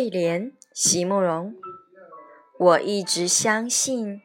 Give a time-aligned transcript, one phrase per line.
[0.00, 1.54] 对联，席慕容。
[2.58, 4.22] 我一直相信，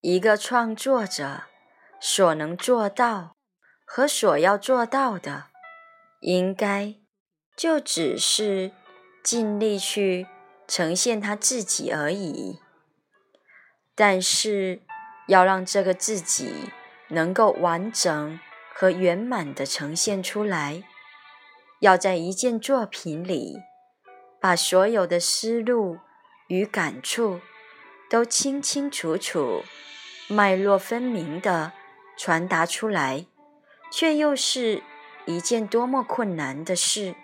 [0.00, 1.42] 一个创作者
[2.00, 3.34] 所能做到
[3.84, 5.46] 和所要做到的，
[6.20, 6.94] 应该
[7.56, 8.70] 就只是
[9.24, 10.28] 尽力去
[10.68, 12.60] 呈现他自己而已。
[13.96, 14.82] 但是，
[15.26, 16.70] 要让这个自己
[17.08, 18.38] 能够完整
[18.72, 20.84] 和圆满的呈现出来，
[21.80, 23.56] 要在一件作品里。
[24.40, 25.98] 把所有的思路
[26.48, 27.40] 与感触
[28.08, 29.64] 都清清楚楚、
[30.28, 31.72] 脉络分明地
[32.16, 33.26] 传达出来，
[33.90, 34.82] 却又是
[35.24, 37.14] 一件多么困难的事。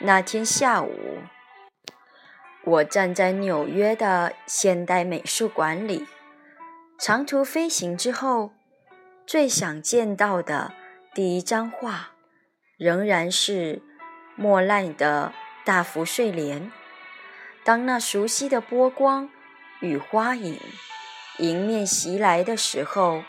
[0.00, 1.18] 那天下午，
[2.64, 6.06] 我站在纽约的现代美术馆里，
[6.98, 8.52] 长途飞行之后，
[9.26, 10.72] 最想见到的
[11.14, 12.12] 第一张画，
[12.78, 13.82] 仍然是
[14.36, 15.32] 莫奈的。
[15.66, 16.70] 大幅睡莲。
[17.64, 19.28] 当那熟悉的波光
[19.80, 20.60] 与花影
[21.38, 23.24] 迎面袭来的时候，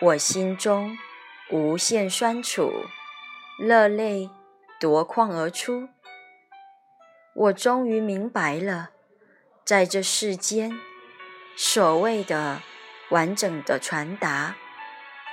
[0.00, 0.98] 我心中
[1.50, 2.70] 无限酸楚，
[3.58, 4.28] 热泪
[4.78, 5.88] 夺眶而出。
[7.34, 8.90] 我终于明白了，
[9.64, 10.78] 在这世间，
[11.56, 12.60] 所谓的
[13.08, 14.56] 完整的传达，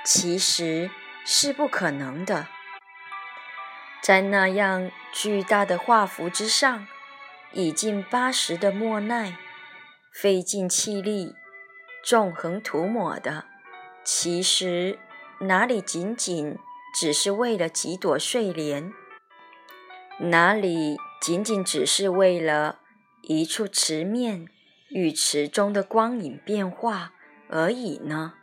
[0.02, 0.90] 其实
[1.26, 2.48] 是不可能的。
[4.02, 6.88] 在那样巨大的画幅之上，
[7.52, 9.38] 已近八十的莫奈
[10.12, 11.36] 费尽气力
[12.02, 13.44] 纵横涂抹的，
[14.02, 14.98] 其实
[15.38, 16.58] 哪里仅仅
[16.98, 18.92] 只是为了几朵睡莲？
[20.18, 22.80] 哪里仅仅只是为了
[23.22, 24.48] 一处池面
[24.90, 27.12] 与池中的光影变化
[27.48, 28.34] 而已呢？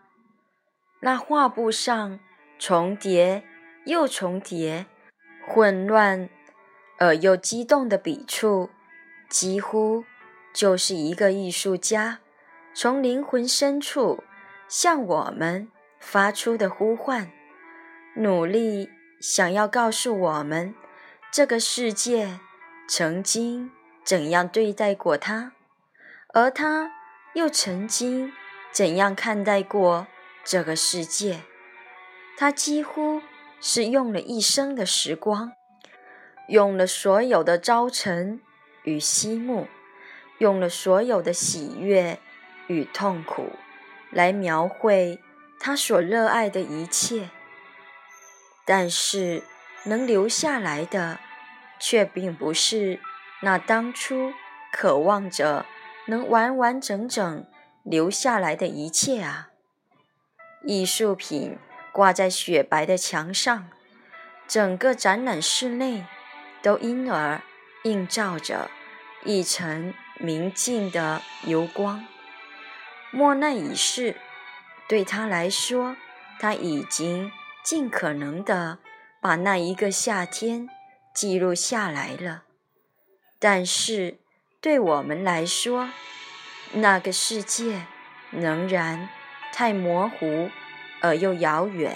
[1.01, 2.19] 那画布上
[2.57, 3.43] 重叠
[3.85, 4.85] 又重叠。
[5.51, 6.29] 混乱
[6.99, 8.69] 而又激动的笔触，
[9.27, 10.05] 几乎
[10.53, 12.19] 就是一个艺术家
[12.75, 14.23] 从灵魂深处
[14.67, 15.67] 向我们
[15.99, 17.31] 发出的呼唤，
[18.13, 20.75] 努力想要告诉我们，
[21.31, 22.39] 这个世界
[22.87, 23.71] 曾经
[24.03, 25.53] 怎样对待过他，
[26.35, 26.91] 而他
[27.33, 28.31] 又曾经
[28.71, 30.05] 怎样看待过
[30.43, 31.39] 这个世界。
[32.37, 33.23] 他几乎。
[33.61, 35.51] 是用了一生的时光，
[36.47, 38.41] 用了所有的朝晨
[38.83, 39.67] 与夕暮，
[40.37, 42.19] 用了所有的喜悦
[42.67, 43.51] 与痛苦，
[44.11, 45.19] 来描绘
[45.59, 47.29] 他所热爱的一切。
[48.65, 49.43] 但是，
[49.85, 51.19] 能留下来的，
[51.79, 52.99] 却并不是
[53.41, 54.33] 那当初
[54.71, 55.65] 渴望着
[56.07, 57.45] 能完完整整
[57.83, 59.49] 留下来的一切啊！
[60.63, 61.57] 艺术品。
[61.99, 63.67] 挂在雪白的墙上，
[64.47, 66.05] 整个展览室内
[66.61, 67.41] 都因而
[67.83, 68.71] 映照着
[69.25, 72.07] 一层明净的油光。
[73.11, 74.15] 莫奈已逝，
[74.87, 75.97] 对他来说，
[76.39, 77.33] 他已经
[77.65, 78.79] 尽可能的
[79.21, 80.69] 把那一个夏天
[81.13, 82.43] 记录下来了。
[83.39, 84.19] 但是，
[84.61, 85.89] 对我们来说，
[86.71, 87.81] 那个世界
[88.31, 89.09] 仍然
[89.51, 90.49] 太模糊。
[91.01, 91.95] 而又遥远。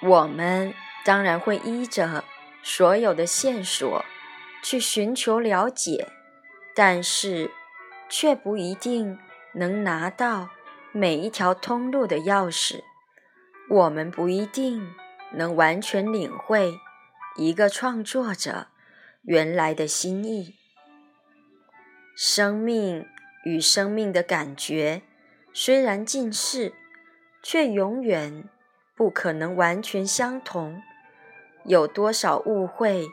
[0.00, 0.74] 我们
[1.04, 2.24] 当然会依着
[2.62, 4.04] 所有的线索
[4.62, 6.08] 去寻求了解，
[6.74, 7.50] 但是
[8.08, 9.18] 却不一定
[9.54, 10.50] 能拿到
[10.92, 12.82] 每一条通路的钥匙。
[13.68, 14.94] 我们不一定
[15.32, 16.78] 能完全领会
[17.36, 18.68] 一个创作者
[19.22, 20.54] 原来的心意。
[22.14, 23.06] 生命
[23.44, 25.02] 与生命的感觉
[25.58, 26.74] 虽然近似，
[27.42, 28.46] 却永远
[28.94, 30.82] 不可能完全相同。
[31.64, 33.06] 有多少误会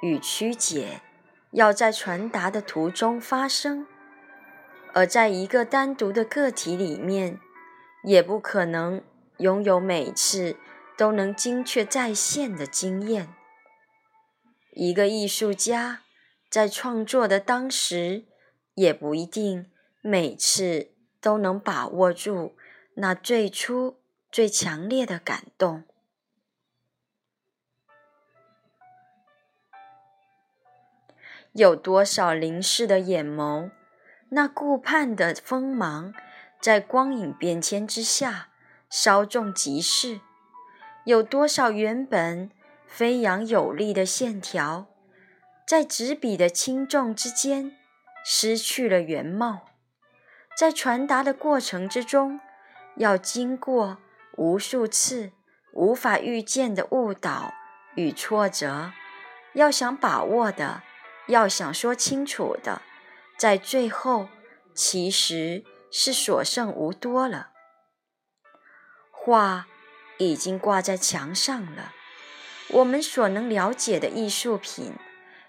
[0.00, 1.02] 与曲解
[1.50, 3.86] 要在传达的途中发生，
[4.94, 7.38] 而在一个单独的个体里面，
[8.04, 9.02] 也不可能
[9.36, 10.56] 拥有每次
[10.96, 13.28] 都能精确再现的经验。
[14.72, 16.00] 一个艺术家
[16.48, 18.24] 在创作的当时。
[18.74, 20.91] 也不一定每次
[21.22, 22.54] 都能把握住
[22.96, 23.96] 那最初
[24.30, 25.84] 最强烈的感动。
[31.52, 33.70] 有多少凝视的眼眸，
[34.30, 36.12] 那顾盼的锋芒，
[36.60, 38.48] 在光影变迁之下
[38.90, 40.20] 稍纵即逝；
[41.04, 42.50] 有多少原本
[42.86, 44.86] 飞扬有力的线条，
[45.66, 47.76] 在纸笔的轻重之间。
[48.24, 49.71] 失去了原貌，
[50.56, 52.40] 在传达的过程之中，
[52.96, 53.98] 要经过
[54.36, 55.32] 无数次
[55.72, 57.52] 无法预见的误导
[57.94, 58.92] 与挫折，
[59.54, 60.82] 要想把握的，
[61.26, 62.82] 要想说清楚的，
[63.36, 64.28] 在最后
[64.74, 67.50] 其实是所剩无多了。
[69.10, 69.66] 画
[70.18, 71.92] 已经挂在墙上了，
[72.68, 74.94] 我们所能了解的艺术品，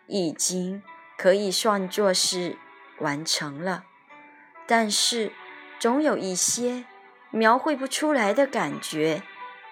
[0.08, 0.82] 已经
[1.18, 2.58] 可以算作是。
[3.00, 3.86] 完成了，
[4.66, 5.32] 但是
[5.80, 6.86] 总有一些
[7.32, 9.24] 描绘不出来的感觉，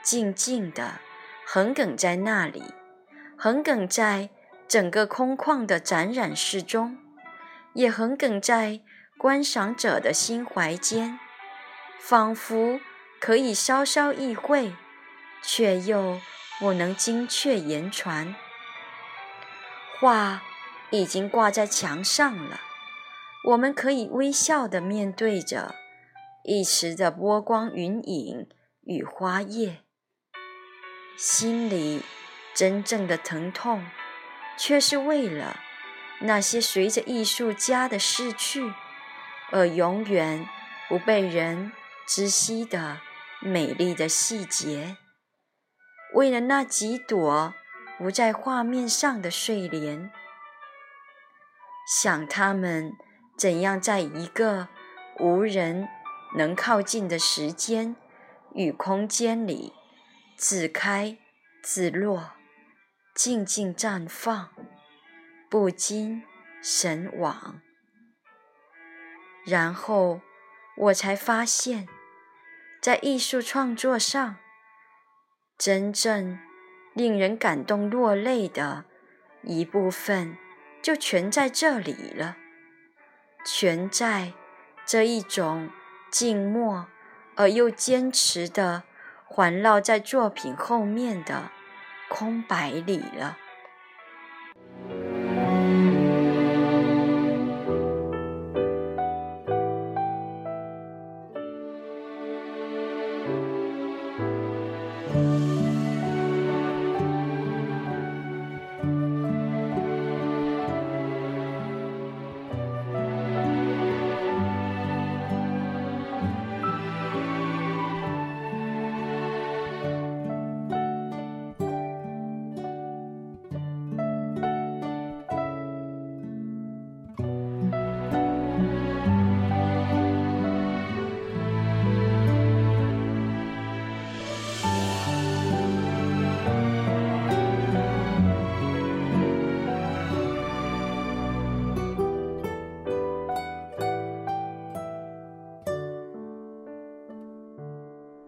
[0.04, 1.00] 静静的
[1.46, 2.74] 横亘在那里，
[3.38, 4.30] 横亘在
[4.68, 6.98] 整个空旷的展览室中，
[7.74, 8.82] 也横亘在
[9.18, 11.20] 观赏者的心怀间，
[12.00, 12.80] 仿佛
[13.20, 14.74] 可以稍稍意会，
[15.44, 16.20] 却又
[16.60, 18.34] 不能精确言传。
[20.00, 20.42] 画
[20.90, 22.60] 已经挂在墙上了。
[23.44, 25.74] 我们可以微笑地面对着
[26.44, 28.48] 一时的波光云影
[28.84, 29.82] 与花叶，
[31.18, 32.04] 心里
[32.54, 33.84] 真正的疼痛，
[34.58, 35.60] 却是为了
[36.20, 38.72] 那些随着艺术家的逝去
[39.50, 40.48] 而永远
[40.88, 41.72] 不被人
[42.08, 43.02] 知悉的
[43.42, 44.98] 美丽的细节，
[46.14, 47.56] 为了那几朵
[47.98, 50.12] 不在画面上的睡莲，
[51.88, 52.94] 想他们。
[53.42, 54.68] 怎样在一个
[55.18, 55.90] 无人
[56.38, 57.96] 能靠近的时间
[58.54, 59.74] 与空间里
[60.38, 61.18] 自开
[61.64, 62.34] 自落，
[63.16, 64.52] 静静绽放，
[65.50, 66.22] 不禁
[66.62, 67.60] 神往。
[69.44, 70.22] 然后
[70.78, 71.88] 我才发现，
[72.80, 74.36] 在艺术创作上，
[75.58, 76.38] 真正
[76.94, 78.86] 令人感动落泪的
[79.42, 80.38] 一部分，
[80.84, 82.38] 就全在这里了。
[83.44, 84.34] 全在
[84.86, 85.70] 这一种
[86.12, 86.88] 静默
[87.36, 88.84] 而又坚持的
[89.26, 91.50] 环绕在作品后面的
[92.10, 93.38] 空白里了。